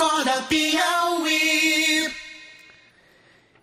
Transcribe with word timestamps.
Acorda 0.00 0.42
Piauí. 0.48 2.10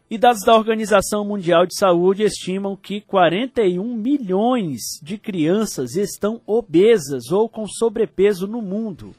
E 0.07 0.19
dados 0.19 0.43
da 0.45 0.55
Organização 0.55 1.25
Mundial 1.25 1.65
de 1.65 1.75
Saúde 1.75 2.21
estimam 2.21 2.75
que 2.75 3.01
41 3.01 3.83
milhões 3.83 4.81
de 5.01 5.17
crianças 5.17 5.95
estão 5.95 6.39
obesas 6.45 7.31
ou 7.31 7.49
com 7.49 7.65
sobrepeso 7.65 8.45
no 8.45 8.61
mundo. 8.61 9.15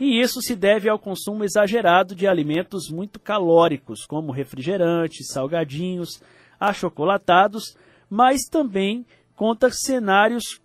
E 0.00 0.18
isso 0.18 0.40
se 0.40 0.56
deve 0.56 0.88
ao 0.88 0.98
consumo 0.98 1.44
exagerado 1.44 2.14
de 2.14 2.26
alimentos 2.26 2.88
muito 2.90 3.20
calóricos, 3.20 4.06
como 4.06 4.32
refrigerantes, 4.32 5.28
salgadinhos, 5.28 6.22
achocolatados, 6.58 7.76
mas 8.08 8.44
também 8.50 9.04
conta 9.36 9.68
cenários 9.70 10.61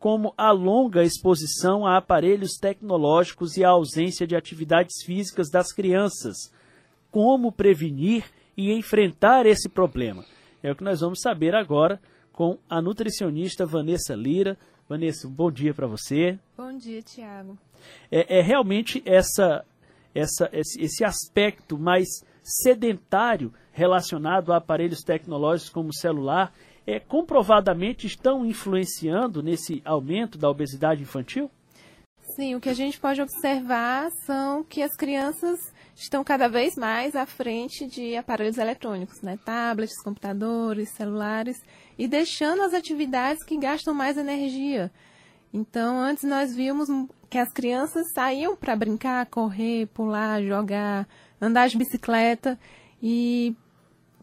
como 0.00 0.32
a 0.36 0.50
longa 0.50 1.04
exposição 1.04 1.86
a 1.86 1.98
aparelhos 1.98 2.54
tecnológicos 2.54 3.58
e 3.58 3.62
a 3.62 3.68
ausência 3.68 4.26
de 4.26 4.34
atividades 4.34 5.04
físicas 5.04 5.50
das 5.50 5.72
crianças. 5.74 6.50
Como 7.10 7.52
prevenir 7.52 8.24
e 8.56 8.72
enfrentar 8.72 9.44
esse 9.44 9.68
problema? 9.68 10.24
É 10.62 10.72
o 10.72 10.74
que 10.74 10.82
nós 10.82 11.00
vamos 11.00 11.20
saber 11.20 11.54
agora 11.54 12.00
com 12.32 12.58
a 12.68 12.80
nutricionista 12.80 13.66
Vanessa 13.66 14.14
Lira. 14.14 14.56
Vanessa, 14.88 15.28
um 15.28 15.30
bom 15.30 15.52
dia 15.52 15.74
para 15.74 15.86
você. 15.86 16.38
Bom 16.56 16.74
dia, 16.78 17.02
Tiago. 17.02 17.58
É, 18.10 18.38
é, 18.38 18.40
realmente 18.40 19.02
essa, 19.04 19.66
essa, 20.14 20.48
esse, 20.50 20.80
esse 20.80 21.04
aspecto 21.04 21.78
mais 21.78 22.08
sedentário 22.42 23.52
relacionado 23.70 24.50
a 24.50 24.56
aparelhos 24.56 25.02
tecnológicos 25.02 25.70
como 25.70 25.90
o 25.90 25.94
celular 25.94 26.54
é, 26.86 26.98
comprovadamente 26.98 28.06
estão 28.06 28.44
influenciando 28.44 29.42
nesse 29.42 29.82
aumento 29.84 30.38
da 30.38 30.48
obesidade 30.48 31.02
infantil? 31.02 31.50
Sim, 32.36 32.54
o 32.54 32.60
que 32.60 32.68
a 32.68 32.74
gente 32.74 32.98
pode 32.98 33.20
observar 33.20 34.10
são 34.24 34.62
que 34.62 34.82
as 34.82 34.94
crianças 34.96 35.58
estão 35.94 36.22
cada 36.22 36.48
vez 36.48 36.76
mais 36.76 37.16
à 37.16 37.26
frente 37.26 37.86
de 37.86 38.16
aparelhos 38.16 38.56
eletrônicos, 38.56 39.20
né? 39.20 39.38
tablets, 39.44 40.00
computadores, 40.02 40.90
celulares, 40.90 41.62
e 41.98 42.06
deixando 42.06 42.62
as 42.62 42.72
atividades 42.72 43.44
que 43.44 43.58
gastam 43.58 43.92
mais 43.92 44.16
energia. 44.16 44.90
Então, 45.52 45.98
antes 45.98 46.24
nós 46.24 46.54
vimos 46.54 46.88
que 47.28 47.38
as 47.38 47.52
crianças 47.52 48.12
saíam 48.14 48.56
para 48.56 48.76
brincar, 48.76 49.26
correr, 49.26 49.86
pular, 49.88 50.42
jogar, 50.42 51.08
andar 51.40 51.68
de 51.68 51.76
bicicleta, 51.76 52.58
e 53.02 53.56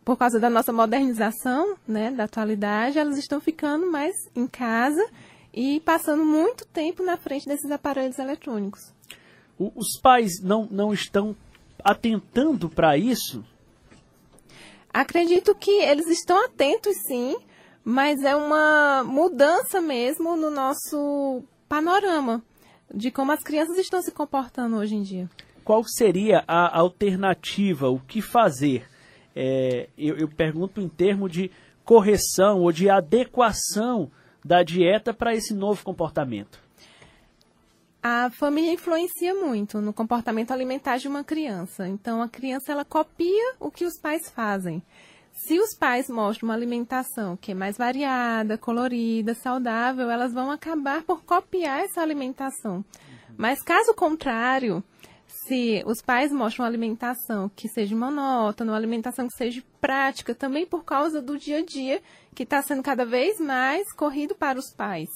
por 0.08 0.16
causa 0.18 0.40
da 0.40 0.50
nossa 0.50 0.72
modernização, 0.72 1.76
né, 1.86 2.10
da 2.12 2.24
atualidade, 2.24 2.98
elas 2.98 3.18
estão 3.18 3.42
ficando 3.42 3.92
mais 3.92 4.16
em 4.34 4.48
casa 4.48 5.06
e 5.54 5.82
passando 5.82 6.24
muito 6.24 6.66
tempo 6.66 7.04
na 7.04 7.18
frente 7.18 7.46
desses 7.46 7.70
aparelhos 7.70 8.18
eletrônicos. 8.18 8.94
O, 9.60 9.70
os 9.76 10.00
pais 10.02 10.42
não, 10.42 10.66
não 10.72 10.94
estão 10.94 11.36
atentando 11.84 12.70
para 12.70 12.98
isso? 12.98 13.44
Acredito 14.94 15.54
que 15.54 15.72
eles 15.72 16.08
estão 16.08 16.42
atentos 16.46 16.96
sim, 17.06 17.36
mas 17.84 18.24
é 18.24 18.34
uma 18.34 19.04
mudança 19.04 19.82
mesmo 19.82 20.38
no 20.38 20.50
nosso 20.50 21.44
panorama 21.68 22.42
de 22.96 23.12
como 23.12 23.34
as 23.34 23.44
crianças 23.44 23.78
estão 23.78 24.02
se 24.02 24.14
comportando 24.14 24.78
hoje 24.78 24.96
em 24.96 25.02
dia. 25.02 25.30
Qual 25.66 25.84
seria 25.84 26.46
a 26.48 26.80
alternativa? 26.80 27.90
O 27.90 28.00
que 28.00 28.22
fazer? 28.22 28.88
É, 29.40 29.90
eu, 29.96 30.18
eu 30.18 30.28
pergunto 30.28 30.82
em 30.82 30.90
termos 30.90 31.32
de 31.32 31.52
correção 31.86 32.62
ou 32.62 32.72
de 32.72 32.90
adequação 32.90 34.10
da 34.44 34.64
dieta 34.64 35.14
para 35.14 35.36
esse 35.36 35.54
novo 35.54 35.84
comportamento? 35.84 36.60
A 38.02 38.32
família 38.32 38.74
influencia 38.74 39.34
muito 39.34 39.80
no 39.80 39.94
comportamento 39.94 40.52
alimentar 40.52 40.98
de 40.98 41.08
uma 41.08 41.24
criança. 41.24 41.88
Então, 41.88 42.22
a 42.22 42.28
criança 42.28 42.72
ela 42.72 42.86
copia 42.86 43.54
o 43.60 43.70
que 43.70 43.86
os 43.86 44.00
pais 44.00 44.30
fazem. 44.30 44.82
Se 45.34 45.60
os 45.60 45.76
pais 45.76 46.10
mostram 46.10 46.50
uma 46.50 46.56
alimentação 46.56 47.38
que 47.38 47.52
é 47.52 47.56
mais 47.56 47.78
variada, 47.78 48.58
colorida, 48.58 49.36
saudável, 49.36 50.10
elas 50.10 50.34
vão 50.34 50.50
acabar 50.50 51.04
por 51.04 51.24
copiar 51.24 51.82
essa 51.82 52.02
alimentação. 52.02 52.84
Mas 53.38 53.62
caso 53.62 53.94
contrário, 53.94 54.84
se 55.28 55.84
os 55.86 56.02
pais 56.02 56.32
mostram 56.32 56.64
uma 56.64 56.70
alimentação 56.70 57.50
que 57.56 57.68
seja 57.68 57.96
monótona, 57.96 58.72
uma 58.72 58.78
alimentação 58.78 59.28
que 59.28 59.36
seja 59.36 59.64
prática, 59.80 60.34
também 60.34 60.66
por 60.66 60.84
causa 60.84 61.22
do 61.22 61.38
dia 61.38 61.60
a 61.60 61.66
dia, 61.66 62.02
que 62.34 62.44
está 62.44 62.62
sendo 62.62 62.82
cada 62.82 63.06
vez 63.06 63.40
mais 63.40 63.92
corrido 63.94 64.36
para 64.36 64.58
os 64.58 64.74
pais. 64.74 65.10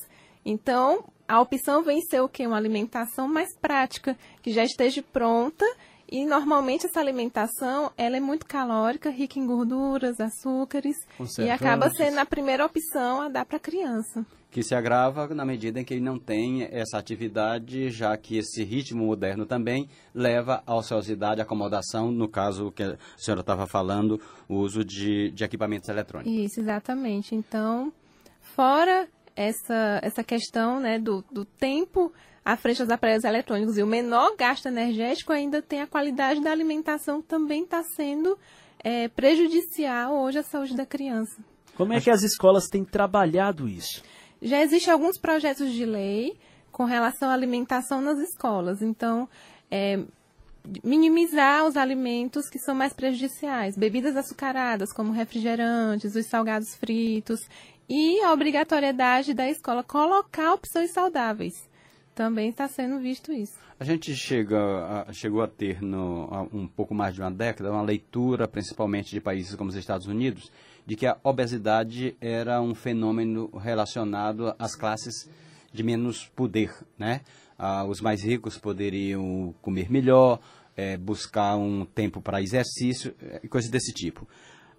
Então, 0.46 1.06
a 1.28 1.40
opção 1.40 1.84
vem 1.84 2.02
ser 2.02 2.22
o 2.22 2.30
quê? 2.30 2.46
Uma 2.46 2.58
alimentação 2.58 3.28
mais 3.28 3.56
prática, 3.58 4.18
que 4.42 4.52
já 4.52 4.64
esteja 4.64 5.02
pronta 5.02 5.66
e 6.10 6.26
normalmente 6.26 6.86
essa 6.86 7.00
alimentação 7.00 7.92
ela 7.98 8.18
é 8.18 8.20
muito 8.20 8.46
calórica, 8.46 9.10
rica 9.10 9.40
em 9.40 9.46
gorduras, 9.46 10.20
açúcares 10.20 10.98
e 11.40 11.50
acaba 11.50 11.90
sendo 11.90 12.20
a 12.20 12.26
primeira 12.26 12.66
opção 12.66 13.22
a 13.22 13.30
dar 13.30 13.46
para 13.46 13.58
a 13.58 13.62
criança 13.62 14.26
que 14.52 14.62
se 14.62 14.76
agrava 14.76 15.34
na 15.34 15.46
medida 15.46 15.80
em 15.80 15.86
que 15.86 15.94
ele 15.94 16.04
não 16.04 16.20
tem 16.20 16.64
essa 16.64 16.98
atividade, 16.98 17.90
já 17.90 18.16
que 18.18 18.38
esse 18.38 18.64
ritmo 18.64 19.06
moderno 19.06 19.46
também 19.46 19.88
leva 20.14 20.62
à 20.68 20.76
ociosidade, 20.76 21.40
acomodação, 21.40 22.12
no 22.12 22.28
caso 22.28 22.70
que 22.70 22.84
a 22.84 22.98
senhora 23.16 23.40
estava 23.40 23.66
falando, 23.66 24.20
o 24.50 24.58
uso 24.58 24.84
de, 24.84 25.32
de 25.32 25.46
equipamentos 25.46 25.88
eletrônicos. 25.88 26.34
Isso, 26.34 26.60
exatamente. 26.60 27.34
Então, 27.34 27.94
fora 28.42 29.08
essa, 29.36 30.02
essa 30.04 30.24
questão 30.24 30.82
né, 30.82 31.00
do, 31.00 31.24
do 31.32 31.46
tempo 31.46 32.12
à 32.44 32.58
frente 32.58 32.80
dos 32.80 32.90
aparelhos 32.90 33.24
eletrônicos 33.24 33.78
e 33.78 33.84
o 33.84 33.88
menor 33.88 34.36
gasto 34.36 34.66
energético, 34.66 35.32
ainda 35.32 35.62
tem 35.62 35.82
a 35.82 35.88
qualidade 35.88 36.42
da 36.42 36.52
alimentação 36.52 37.22
que 37.22 37.28
também 37.28 37.64
está 37.64 37.84
sendo 37.84 38.38
é, 38.84 39.08
prejudicial 39.08 40.14
hoje 40.14 40.40
à 40.40 40.44
saúde 40.44 40.76
da 40.76 40.86
criança. 40.86 41.42
Como 41.76 41.94
é 41.94 42.02
que 42.02 42.10
as 42.10 42.22
escolas 42.22 42.68
têm 42.68 42.84
trabalhado 42.84 43.70
isso? 43.70 44.04
Já 44.42 44.62
existem 44.62 44.92
alguns 44.92 45.18
projetos 45.18 45.72
de 45.72 45.86
lei 45.86 46.38
com 46.72 46.86
relação 46.86 47.30
à 47.30 47.34
alimentação 47.34 48.02
nas 48.02 48.18
escolas. 48.20 48.82
Então, 48.82 49.28
é, 49.70 50.00
minimizar 50.84 51.66
os 51.66 51.76
alimentos 51.76 52.50
que 52.50 52.60
são 52.60 52.74
mais 52.74 52.94
prejudiciais, 52.94 53.78
bebidas 53.78 54.16
açucaradas, 54.16 54.94
como 54.94 55.12
refrigerantes, 55.12 56.16
os 56.16 56.26
salgados 56.28 56.76
fritos, 56.76 57.40
e 57.90 58.22
a 58.22 58.32
obrigatoriedade 58.32 59.34
da 59.34 59.50
escola 59.50 59.84
colocar 59.84 60.54
opções 60.54 60.92
saudáveis. 60.92 61.70
Também 62.14 62.50
está 62.50 62.68
sendo 62.68 63.00
visto 63.00 63.32
isso. 63.32 63.58
A 63.80 63.84
gente 63.84 64.14
chega 64.16 65.06
a, 65.08 65.14
chegou 65.14 65.42
a 65.42 65.48
ter 65.48 65.82
no, 65.82 66.28
a 66.32 66.42
um 66.54 66.68
pouco 66.68 66.94
mais 66.94 67.16
de 67.16 67.22
uma 67.22 67.32
década 67.32 67.72
uma 67.72 67.82
leitura, 67.82 68.48
principalmente 68.48 69.12
de 69.12 69.22
países 69.22 69.56
como 69.56 69.70
os 69.70 69.76
Estados 69.76 70.08
Unidos, 70.08 70.52
de 70.86 70.96
que 70.96 71.06
a 71.06 71.18
obesidade 71.24 72.16
era 72.20 72.62
um 72.62 72.76
fenômeno 72.76 73.50
relacionado 73.58 74.54
às 74.60 74.76
classes 74.76 75.30
de 75.72 75.84
menos 75.84 76.28
poder, 76.36 76.74
né? 76.98 77.22
Ah, 77.58 77.86
os 77.86 78.02
mais 78.02 78.24
ricos 78.24 78.58
poderiam 78.58 79.54
comer 79.62 79.90
melhor, 79.90 80.40
é, 80.76 80.98
buscar 80.98 81.56
um 81.56 81.86
tempo 81.86 82.22
para 82.22 82.42
exercício 82.42 83.16
e 83.42 83.48
coisas 83.48 83.70
desse 83.70 83.94
tipo. 83.94 84.28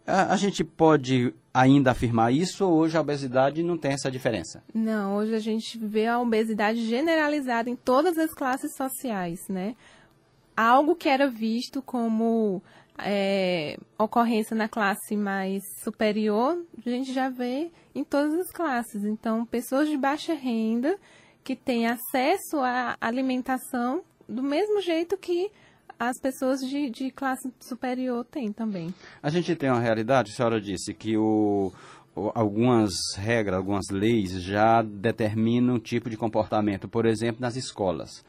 A, 0.07 0.33
a, 0.33 0.37
gente 0.37 0.65
pode 0.65 1.33
ainda 1.55 1.93
afirmar 1.93 2.33
isso 2.33 2.67
ou 2.67 2.73
hoje 2.73 2.97
a 2.97 3.01
obesidade 3.01 3.63
não 3.63 3.79
tem 3.79 3.93
essa 3.93 4.11
diferença? 4.11 4.63
Não, 4.75 5.17
hoje 5.17 5.35
a 5.35 5.39
gente 5.39 5.79
vê 5.79 6.07
a 6.07 6.19
obesidade 6.19 6.85
generalizada 6.87 7.71
em 7.71 7.77
todas 7.77 8.19
as 8.19 8.35
classes 8.35 8.75
sociais, 8.75 9.41
né? 9.49 9.77
Algo 10.57 10.97
que 10.97 11.09
era 11.09 11.29
visto 11.29 11.81
como 11.81 12.61
é, 12.99 13.79
ocorrência 13.99 14.57
na 14.57 14.69
classe 14.69 15.17
mais 15.17 15.63
superior, 15.83 16.59
a 16.85 16.91
gente 16.91 17.13
já 17.13 17.29
vê 17.29 17.71
em 17.95 18.05
todas 18.05 18.35
as 18.35 18.51
classes. 18.51 19.05
Então, 19.05 19.47
pessoas 19.47 19.89
de 19.89 19.97
baixa 19.97 20.35
renda 20.35 20.99
que 21.45 21.57
têm 21.57 21.87
acesso 21.87 22.59
à 22.61 22.97
alimentação 23.01 24.03
do 24.29 24.43
mesmo 24.43 24.81
jeito 24.81 25.17
que 25.17 25.51
as 26.09 26.19
pessoas 26.19 26.61
de, 26.61 26.91
de 26.91 27.13
classe 27.13 27.49
superior 27.61 28.25
têm 28.25 28.53
também. 28.53 28.93
A 29.23 29.31
gente 29.31 29.55
tem 29.55 29.71
uma 29.71 29.79
realidade, 29.79 30.33
a 30.33 30.35
senhora 30.35 30.61
disse 30.61 30.93
que 30.93 31.17
o, 31.17 31.73
algumas 32.35 32.93
regras, 33.17 33.59
algumas 33.59 33.89
leis 33.89 34.33
já 34.43 34.83
determinam 34.83 35.77
o 35.77 35.79
tipo 35.79 36.11
de 36.11 36.17
comportamento, 36.17 36.89
por 36.89 37.07
exemplo, 37.07 37.41
nas 37.41 37.55
escolas. 37.55 38.25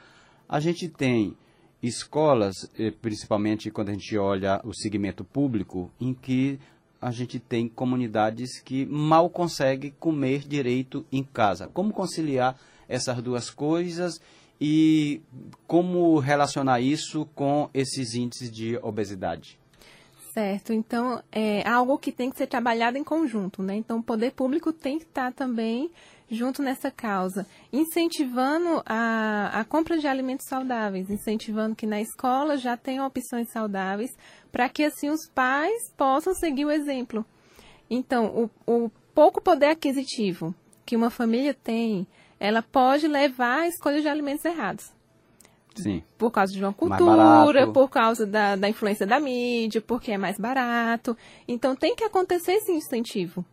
A 0.48 0.60
gente 0.60 0.88
tem 0.88 1.36
escolas, 1.82 2.54
eh, 2.78 2.92
principalmente 2.92 3.72
quando 3.72 3.90
a 3.90 3.94
gente 3.94 4.16
olha 4.20 4.62
o 4.64 4.72
segmento 4.72 5.24
público, 5.24 5.92
em 6.00 6.14
que 6.14 6.60
a 7.02 7.10
gente 7.10 7.40
tem 7.40 7.68
comunidades 7.68 8.62
que 8.62 8.86
mal 8.86 9.32
conseguem 9.32 9.92
comer 10.00 10.48
direito 10.48 11.04
em 11.12 11.24
casa. 11.24 11.68
Como 11.74 11.92
conciliar 11.92 12.56
essas 12.88 13.20
duas 13.20 13.50
coisas 13.50 14.22
e 14.66 15.22
como 15.68 16.18
relacionar 16.20 16.80
isso 16.80 17.26
com 17.36 17.70
esses 17.74 18.16
índices 18.16 18.50
de 18.50 18.78
obesidade? 18.78 19.60
Certo, 20.34 20.72
então 20.72 21.22
é 21.34 21.68
algo 21.68 21.98
que 21.98 22.14
tem 22.14 22.30
que 22.30 22.38
ser 22.38 22.48
trabalhado 22.48 22.98
em 22.98 23.04
conjunto, 23.04 23.62
né? 23.62 23.76
Então 23.76 24.00
o 24.00 24.04
poder 24.04 24.32
público 24.32 24.72
tem 24.72 25.00
que 25.00 25.04
estar 25.04 25.34
também 25.34 25.92
junto 26.30 26.62
nessa 26.62 26.90
causa, 26.90 27.46
incentivando 27.74 28.82
a, 28.86 29.52
a 29.54 29.66
compra 29.66 29.98
de 29.98 30.08
alimentos 30.08 30.46
saudáveis, 30.48 31.10
incentivando 31.10 31.76
que 31.76 31.86
na 31.86 32.00
escola 32.00 32.56
já 32.56 32.78
tenham 32.78 33.06
opções 33.06 33.52
saudáveis, 33.52 34.12
para 34.50 34.70
que 34.70 34.86
assim 34.86 35.10
os 35.10 35.30
pais 35.36 35.92
possam 35.98 36.34
seguir 36.34 36.64
o 36.64 36.72
exemplo. 36.72 37.26
Então, 37.90 38.50
o, 38.66 38.86
o 38.86 38.90
pouco 39.14 39.42
poder 39.42 39.68
aquisitivo 39.68 40.56
que 40.86 40.96
uma 40.96 41.10
família 41.10 41.54
tem, 41.54 42.08
ela 42.44 42.62
pode 42.62 43.08
levar 43.08 43.62
à 43.62 43.68
escolha 43.70 44.02
de 44.02 44.08
alimentos 44.10 44.44
errados. 44.44 44.92
Sim. 45.76 46.04
Por 46.18 46.30
causa 46.30 46.52
de 46.52 46.60
uma 46.64 46.74
cultura, 46.74 47.68
por 47.72 47.90
causa 47.90 48.26
da, 48.28 48.56
da 48.58 48.68
influência 48.68 49.08
da 49.08 49.18
mídia, 49.20 49.80
porque 49.82 50.12
é 50.12 50.18
mais 50.18 50.38
barato. 50.38 51.16
Então 51.48 51.74
tem 51.76 51.96
que 51.96 52.04
acontecer 52.04 52.52
esse 52.52 52.72
incentivo 52.72 53.44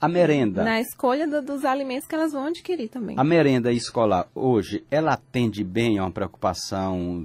A 0.00 0.08
merenda. 0.08 0.64
na 0.64 0.80
escolha 0.80 1.26
do- 1.28 1.40
dos 1.40 1.64
alimentos 1.64 2.06
que 2.08 2.14
elas 2.14 2.32
vão 2.32 2.46
adquirir 2.46 2.88
também. 2.88 3.16
A 3.18 3.22
merenda 3.24 3.72
escolar 3.72 4.26
hoje, 4.34 4.84
ela 4.90 5.12
atende 5.14 5.62
bem 5.62 5.98
a 5.98 6.02
uma 6.04 6.10
preocupação 6.10 7.24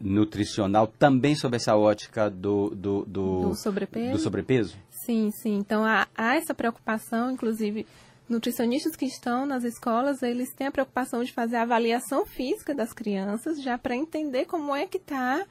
nutricional 0.00 0.86
também 0.86 1.34
sob 1.34 1.56
essa 1.56 1.76
ótica 1.76 2.30
do, 2.30 2.70
do, 2.70 3.04
do, 3.06 3.40
Do 3.50 3.54
sobrepeso? 3.54 4.12
do 4.12 4.18
sobrepeso? 4.18 4.76
Sim, 4.90 5.30
sim. 5.30 5.56
Então 5.56 5.84
há, 5.84 6.06
há 6.16 6.36
essa 6.36 6.54
preocupação, 6.54 7.30
inclusive 7.30 7.86
nutricionistas 8.28 8.94
que 8.94 9.06
estão 9.06 9.46
nas 9.46 9.64
escolas, 9.64 10.22
eles 10.22 10.52
têm 10.54 10.66
a 10.66 10.72
preocupação 10.72 11.24
de 11.24 11.32
fazer 11.32 11.56
a 11.56 11.62
avaliação 11.62 12.26
física 12.26 12.74
das 12.74 12.92
crianças, 12.92 13.62
já 13.62 13.78
para 13.78 13.96
entender 13.96 14.44
como 14.44 14.74
é 14.74 14.86
que 14.86 14.98
está 14.98 15.44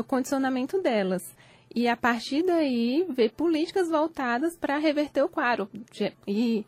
o 0.00 0.04
condicionamento 0.04 0.80
delas. 0.80 1.22
E 1.74 1.86
a 1.86 1.96
partir 1.96 2.42
daí, 2.42 3.06
ver 3.10 3.30
políticas 3.32 3.88
voltadas 3.88 4.56
para 4.56 4.78
reverter 4.78 5.22
o 5.22 5.28
quadro. 5.28 5.68
E 6.26 6.64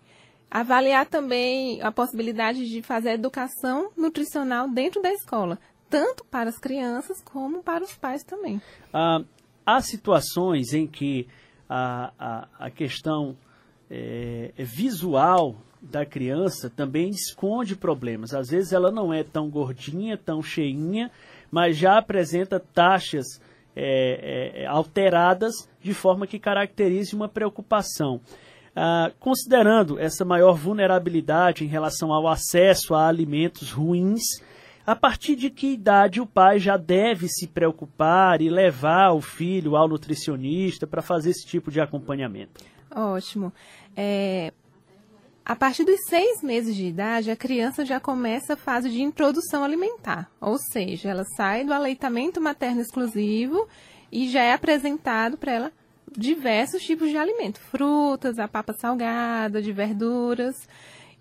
avaliar 0.51 1.07
também 1.07 1.81
a 1.81 1.91
possibilidade 1.91 2.69
de 2.69 2.83
fazer 2.83 3.13
educação 3.13 3.91
nutricional 3.97 4.69
dentro 4.69 5.01
da 5.01 5.13
escola, 5.13 5.59
tanto 5.89 6.25
para 6.27 6.51
as 6.51 6.59
crianças 6.59 7.21
como 7.23 7.63
para 7.63 7.85
os 7.85 7.95
pais 7.95 8.23
também. 8.25 8.61
Ah, 8.93 9.23
há 9.65 9.81
situações 9.81 10.73
em 10.75 10.87
que 10.87 11.27
a, 11.69 12.13
a, 12.19 12.67
a 12.67 12.71
questão 12.71 13.37
é, 13.91 14.53
visual 14.57 15.57
da 15.81 16.05
criança 16.05 16.71
também 16.71 17.09
esconde 17.09 17.75
problemas. 17.75 18.35
Às 18.35 18.49
vezes 18.49 18.73
ela 18.73 18.91
não 18.91 19.13
é 19.13 19.25
tão 19.25 19.49
gordinha, 19.49 20.17
tão 20.17 20.43
cheinha, 20.43 21.11
mas 21.51 21.77
já 21.77 21.99
apresenta 21.99 22.61
taxas 22.61 23.41
é, 23.75 24.53
é, 24.63 24.67
alteradas 24.67 25.69
de 25.83 25.95
forma 25.95 26.27
que 26.27 26.39
caracterize 26.39 27.15
uma 27.15 27.29
preocupação. 27.29 28.21
Ah, 28.75 29.11
considerando 29.19 29.99
essa 29.99 30.25
maior 30.25 30.55
vulnerabilidade 30.55 31.65
em 31.65 31.69
relação 31.69 32.13
ao 32.13 32.29
acesso 32.29 32.95
a 32.95 33.09
alimentos 33.09 33.73
ruins, 33.73 34.23
a 34.87 34.95
partir 34.95 35.35
de 35.35 35.51
que 35.51 35.73
idade 35.73 36.21
o 36.21 36.27
pai 36.27 36.59
já 36.59 36.77
deve 36.77 37.29
se 37.29 37.47
preocupar 37.49 38.41
e 38.41 38.49
levar 38.49 39.13
o 39.13 39.21
filho 39.21 39.77
ao 39.77 39.89
nutricionista 39.89 40.87
para 40.87 41.03
fazer 41.03 41.31
esse 41.31 41.47
tipo 41.47 41.71
de 41.71 41.81
acompanhamento? 41.81 42.65
Ótimo. 42.95 43.53
É, 43.97 44.53
a 45.45 45.57
partir 45.57 45.85
dos 45.85 45.99
seis 46.09 46.43
meses 46.43 46.77
de 46.77 46.87
idade, 46.87 47.31
a 47.31 47.37
criança 47.37 47.85
já 47.85 47.99
começa 47.99 48.53
a 48.53 48.57
fase 48.57 48.89
de 48.89 49.03
introdução 49.03 49.65
alimentar, 49.65 50.31
ou 50.41 50.57
seja, 50.59 51.11
ela 51.11 51.25
sai 51.37 51.65
do 51.65 51.73
aleitamento 51.73 52.41
materno 52.41 52.81
exclusivo 52.81 53.67
e 54.13 54.29
já 54.29 54.43
é 54.43 54.53
apresentado 54.53 55.37
para 55.37 55.53
ela 55.53 55.73
diversos 56.17 56.83
tipos 56.83 57.11
de 57.11 57.17
alimento, 57.17 57.61
frutas, 57.61 58.39
a 58.39 58.49
papa 58.49 58.73
salgada, 58.73 59.63
de 59.63 59.73
verduras. 59.73 60.57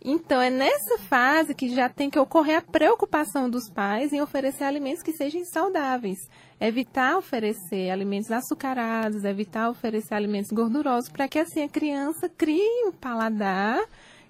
Então, 0.03 0.41
é 0.41 0.49
nessa 0.49 0.97
fase 0.97 1.53
que 1.53 1.73
já 1.75 1.89
tem 1.89 2.09
que 2.09 2.17
ocorrer 2.17 2.57
a 2.57 2.61
preocupação 2.61 3.49
dos 3.49 3.69
pais 3.69 4.13
em 4.13 4.21
oferecer 4.21 4.63
alimentos 4.63 5.03
que 5.03 5.11
sejam 5.11 5.43
saudáveis. 5.43 6.17
Evitar 6.59 7.17
oferecer 7.17 7.89
alimentos 7.89 8.31
açucarados, 8.31 9.25
evitar 9.25 9.69
oferecer 9.69 10.13
alimentos 10.13 10.51
gordurosos, 10.51 11.09
para 11.09 11.27
que 11.27 11.37
assim 11.39 11.63
a 11.63 11.69
criança 11.69 12.29
crie 12.29 12.85
um 12.87 12.91
paladar 12.93 13.81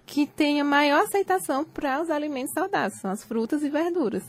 que 0.07 0.25
tenha 0.25 0.63
maior 0.63 1.03
aceitação 1.03 1.63
para 1.63 2.01
os 2.01 2.09
alimentos 2.09 2.51
saudáveis, 2.53 2.99
são 2.99 3.11
as 3.11 3.23
frutas 3.23 3.61
e 3.63 3.69
verduras. 3.69 4.23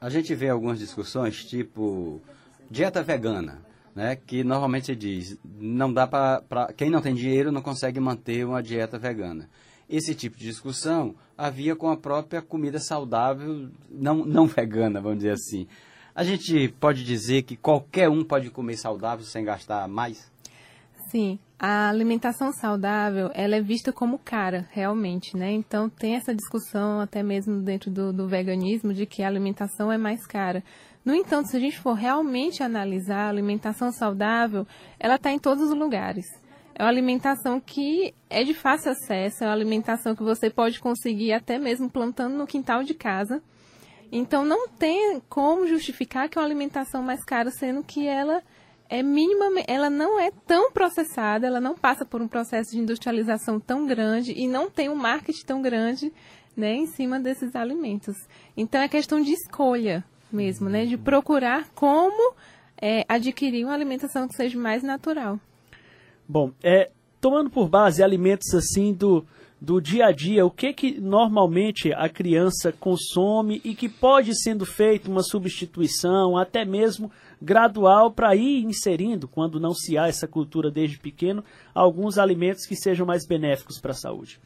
A- 0.00 0.08
gente 0.08 0.32
vê 0.32 0.48
algumas 0.48 0.78
discussões 0.78 1.44
tipo 1.44 2.20
dieta 2.70 3.02
vegana, 3.02 3.60
né? 3.96 4.14
Que 4.14 4.44
normalmente 4.44 4.86
se 4.86 4.94
diz, 4.94 5.36
não 5.44 5.92
dá 5.92 6.06
para 6.06 6.72
quem 6.76 6.88
não 6.88 7.00
tem 7.02 7.16
dinheiro 7.16 7.50
não 7.50 7.62
consegue 7.62 7.98
manter 7.98 8.46
uma 8.46 8.62
dieta 8.62 8.96
vegana. 8.96 9.48
Esse 9.88 10.14
tipo 10.14 10.36
de 10.36 10.44
discussão 10.44 11.14
havia 11.36 11.74
com 11.74 11.88
a 11.88 11.96
própria 11.96 12.42
comida 12.42 12.78
saudável, 12.78 13.70
não, 13.90 14.24
não 14.24 14.46
vegana, 14.48 15.00
vamos 15.00 15.18
dizer 15.18 15.32
assim. 15.32 15.66
A 16.14 16.24
gente 16.24 16.68
pode 16.80 17.04
dizer 17.04 17.42
que 17.42 17.56
qualquer 17.56 18.08
um 18.08 18.24
pode 18.24 18.50
comer 18.50 18.76
saudável 18.76 19.24
sem 19.24 19.44
gastar 19.44 19.86
mais? 19.88 20.30
Sim, 21.10 21.38
a 21.58 21.88
alimentação 21.88 22.52
saudável, 22.52 23.30
ela 23.32 23.56
é 23.56 23.62
vista 23.62 23.92
como 23.92 24.18
cara, 24.18 24.68
realmente, 24.70 25.36
né? 25.36 25.50
Então 25.52 25.88
tem 25.88 26.16
essa 26.16 26.34
discussão 26.34 27.00
até 27.00 27.22
mesmo 27.22 27.62
dentro 27.62 27.90
do, 27.90 28.12
do 28.12 28.28
veganismo 28.28 28.92
de 28.92 29.06
que 29.06 29.22
a 29.22 29.26
alimentação 29.26 29.90
é 29.90 29.96
mais 29.96 30.26
cara. 30.26 30.62
No 31.04 31.14
entanto, 31.14 31.48
se 31.48 31.56
a 31.56 31.60
gente 31.60 31.78
for 31.78 31.94
realmente 31.94 32.62
analisar 32.62 33.26
a 33.26 33.28
alimentação 33.30 33.90
saudável, 33.90 34.66
ela 35.00 35.14
está 35.14 35.32
em 35.32 35.38
todos 35.38 35.70
os 35.70 35.74
lugares. 35.74 36.26
É 36.78 36.84
uma 36.84 36.90
alimentação 36.90 37.58
que 37.58 38.14
é 38.30 38.44
de 38.44 38.54
fácil 38.54 38.92
acesso, 38.92 39.42
é 39.42 39.48
uma 39.48 39.52
alimentação 39.52 40.14
que 40.14 40.22
você 40.22 40.48
pode 40.48 40.78
conseguir 40.78 41.32
até 41.32 41.58
mesmo 41.58 41.90
plantando 41.90 42.36
no 42.36 42.46
quintal 42.46 42.84
de 42.84 42.94
casa. 42.94 43.42
Então 44.12 44.44
não 44.44 44.68
tem 44.68 45.20
como 45.28 45.66
justificar 45.66 46.28
que 46.28 46.38
é 46.38 46.40
uma 46.40 46.46
alimentação 46.46 47.02
mais 47.02 47.24
cara, 47.24 47.50
sendo 47.50 47.82
que 47.82 48.06
ela 48.06 48.44
é 48.88 49.02
minimamente, 49.02 49.68
ela 49.68 49.90
não 49.90 50.20
é 50.20 50.30
tão 50.46 50.70
processada, 50.70 51.48
ela 51.48 51.60
não 51.60 51.74
passa 51.74 52.04
por 52.04 52.22
um 52.22 52.28
processo 52.28 52.70
de 52.70 52.78
industrialização 52.78 53.58
tão 53.58 53.84
grande 53.84 54.32
e 54.32 54.46
não 54.46 54.70
tem 54.70 54.88
um 54.88 54.94
marketing 54.94 55.44
tão 55.44 55.60
grande, 55.60 56.12
né, 56.56 56.74
em 56.74 56.86
cima 56.86 57.18
desses 57.18 57.56
alimentos. 57.56 58.16
Então 58.56 58.80
é 58.80 58.88
questão 58.88 59.20
de 59.20 59.32
escolha 59.32 60.04
mesmo, 60.30 60.70
né, 60.70 60.86
de 60.86 60.96
procurar 60.96 61.68
como 61.74 62.34
é, 62.80 63.04
adquirir 63.08 63.64
uma 63.64 63.74
alimentação 63.74 64.28
que 64.28 64.36
seja 64.36 64.56
mais 64.56 64.84
natural. 64.84 65.40
Bom, 66.28 66.52
é, 66.62 66.90
tomando 67.20 67.48
por 67.48 67.68
base 67.68 68.02
alimentos 68.02 68.52
assim 68.54 68.92
do, 68.92 69.26
do 69.58 69.80
dia 69.80 70.06
a 70.06 70.12
dia, 70.12 70.44
o 70.44 70.50
que 70.50 70.72
que 70.74 71.00
normalmente 71.00 71.92
a 71.92 72.08
criança 72.08 72.70
consome 72.70 73.62
e 73.64 73.74
que 73.74 73.88
pode 73.88 74.38
sendo 74.38 74.66
feita 74.66 75.10
uma 75.10 75.22
substituição, 75.22 76.36
até 76.36 76.64
mesmo 76.64 77.10
gradual, 77.40 78.10
para 78.10 78.36
ir 78.36 78.62
inserindo, 78.64 79.26
quando 79.26 79.58
não 79.58 79.72
se 79.72 79.96
há 79.96 80.06
essa 80.06 80.28
cultura 80.28 80.70
desde 80.70 80.98
pequeno, 80.98 81.42
alguns 81.74 82.18
alimentos 82.18 82.66
que 82.66 82.76
sejam 82.76 83.06
mais 83.06 83.26
benéficos 83.26 83.80
para 83.80 83.92
a 83.92 83.94
saúde. 83.94 84.38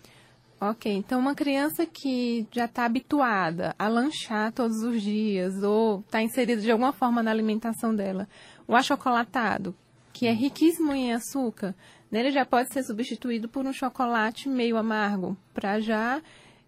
Ok, 0.60 0.92
então 0.92 1.18
uma 1.18 1.34
criança 1.34 1.84
que 1.84 2.46
já 2.52 2.66
está 2.66 2.84
habituada 2.84 3.74
a 3.76 3.88
lanchar 3.88 4.52
todos 4.52 4.80
os 4.84 5.02
dias 5.02 5.60
ou 5.60 6.00
está 6.00 6.22
inserida 6.22 6.62
de 6.62 6.70
alguma 6.70 6.92
forma 6.92 7.20
na 7.20 7.32
alimentação 7.32 7.92
dela, 7.92 8.28
o 8.68 8.76
achocolatado, 8.76 9.74
que 10.12 10.26
é 10.26 10.32
riquíssimo 10.32 10.92
em 10.92 11.12
açúcar, 11.12 11.74
né, 12.10 12.20
ele 12.20 12.30
já 12.30 12.44
pode 12.44 12.72
ser 12.72 12.82
substituído 12.82 13.48
por 13.48 13.66
um 13.66 13.72
chocolate 13.72 14.48
meio 14.48 14.76
amargo, 14.76 15.36
para 15.54 15.80
já 15.80 16.20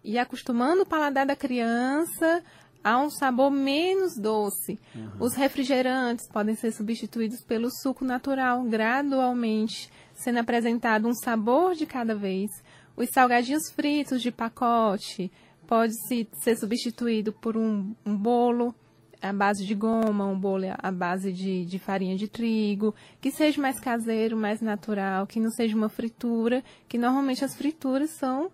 ir 0.03 0.17
acostumando 0.17 0.83
o 0.83 0.85
paladar 0.85 1.25
da 1.25 1.35
criança 1.35 2.43
a 2.83 2.99
um 2.99 3.09
sabor 3.09 3.49
menos 3.49 4.15
doce. 4.15 4.79
Os 5.19 5.33
refrigerantes 5.33 6.27
podem 6.27 6.53
ser 6.53 6.71
substituídos 6.71 7.41
pelo 7.41 7.71
suco 7.71 8.05
natural, 8.05 8.63
gradualmente, 8.63 9.91
sendo 10.13 10.37
apresentado 10.37 11.07
um 11.07 11.13
sabor 11.13 11.73
de 11.73 11.87
cada 11.87 12.13
vez. 12.13 12.51
Os 12.95 13.09
salgadinhos 13.09 13.71
fritos 13.71 14.21
de 14.21 14.31
pacote 14.31 15.31
pode 15.65 15.93
se, 16.07 16.27
ser 16.43 16.55
substituído 16.57 17.33
por 17.33 17.57
um, 17.57 17.95
um 18.05 18.15
bolo 18.15 18.73
à 19.21 19.31
base 19.33 19.65
de 19.65 19.73
goma, 19.75 20.25
um 20.25 20.37
bolo 20.39 20.65
à 20.77 20.91
base 20.91 21.31
de, 21.33 21.65
de 21.65 21.79
farinha 21.79 22.15
de 22.15 22.27
trigo, 22.27 22.93
que 23.21 23.31
seja 23.31 23.61
mais 23.61 23.79
caseiro, 23.79 24.35
mais 24.37 24.61
natural, 24.61 25.25
que 25.27 25.39
não 25.39 25.49
seja 25.51 25.75
uma 25.75 25.89
fritura, 25.89 26.63
que 26.87 26.97
normalmente 26.97 27.43
as 27.43 27.55
frituras 27.55 28.09
são 28.11 28.49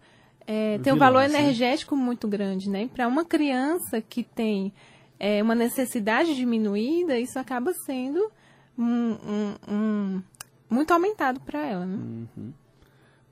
é, 0.48 0.80
tem 0.80 0.92
um 0.92 0.98
valor 0.98 1.28
né? 1.30 1.40
energético 1.40 1.96
muito 1.96 2.28
grande, 2.28 2.70
né? 2.70 2.90
Para 2.94 3.08
uma 3.08 3.24
criança 3.24 4.02
que 4.02 4.24
tem 4.24 4.74
é, 5.20 5.42
uma 5.42 5.54
necessidade 5.56 6.36
diminuída, 6.36 7.18
isso 7.20 7.38
acaba 7.38 7.74
sendo 7.86 8.32
um, 8.78 8.84
um- 9.14 9.56
um- 9.68 10.24
muito 10.70 10.92
aumentado 10.92 11.40
para 11.42 11.66
ela, 11.66 11.86
né? 11.86 12.26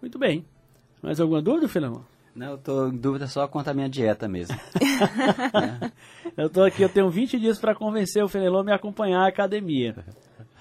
Muito 0.02 0.20
bem. 0.20 0.46
Mais 1.02 1.20
alguma 1.20 1.42
dúvida, 1.42 1.68
Filamão? 1.68 2.06
Não, 2.40 2.52
eu 2.52 2.56
estou 2.56 2.88
em 2.88 2.96
dúvida 2.96 3.28
só 3.28 3.46
quanto 3.50 3.68
à 3.68 3.74
minha 3.74 3.90
dieta 3.90 4.26
mesmo. 4.26 4.58
Eu 6.38 6.48
estou 6.48 6.64
aqui, 6.64 6.82
eu 6.82 6.88
tenho 6.88 7.10
20 7.10 7.38
dias 7.38 7.60
para 7.60 7.76
convencer 7.76 8.24
o 8.24 8.30
Fenelon 8.30 8.60
a 8.60 8.64
me 8.64 8.72
acompanhar 8.72 9.26
à 9.26 9.28
academia. 9.28 9.94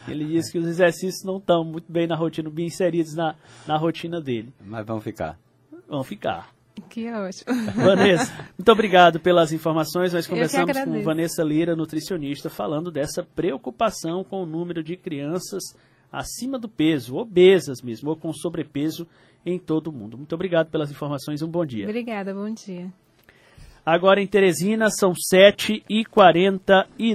Ele 0.09 0.25
disse 0.25 0.51
que 0.51 0.59
os 0.59 0.67
exercícios 0.67 1.23
não 1.23 1.37
estão 1.37 1.63
muito 1.63 1.93
bem 1.93 2.05
na 2.09 2.17
rotina, 2.17 2.51
bem 2.51 2.67
inseridos 2.67 3.15
na, 3.15 3.37
na 3.65 3.77
rotina 3.77 4.21
dele. 4.21 4.53
Mas 4.65 4.85
vamos 4.85 5.05
ficar. 5.05 5.39
Vão 5.87 6.03
ficar. 6.03 6.53
Que 6.89 7.09
ótimo. 7.13 7.55
Vanessa, 7.77 8.33
muito 8.59 8.73
obrigado 8.73 9.21
pelas 9.21 9.53
informações. 9.53 10.13
Nós 10.13 10.27
conversamos 10.27 10.77
com. 10.77 11.03
Vanessa 11.03 11.45
Lira, 11.45 11.77
nutricionista, 11.77 12.51
falando 12.51 12.91
dessa 12.91 13.23
preocupação 13.23 14.25
com 14.25 14.43
o 14.43 14.47
número 14.47 14.83
de 14.83 14.97
crianças 14.97 15.63
acima 16.11 16.59
do 16.59 16.69
peso, 16.69 17.17
obesas 17.17 17.83
mesmo, 17.83 18.11
ou 18.11 18.17
com 18.17 18.33
sobrepeso 18.33 19.07
em 19.45 19.59
todo 19.59 19.89
o 19.89 19.93
mundo. 19.93 20.17
Muito 20.17 20.35
obrigado 20.35 20.71
pelas 20.71 20.91
informações. 20.91 21.43
Um 21.43 21.49
bom 21.49 21.65
dia. 21.65 21.85
Obrigada, 21.85 22.35
bom 22.35 22.53
dia. 22.53 22.93
Agora 23.85 24.21
em 24.21 24.27
Teresina 24.27 24.91
são 24.91 25.13
7h40 25.13 26.87
e 26.99 27.07